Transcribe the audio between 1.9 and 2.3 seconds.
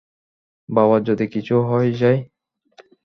যায়?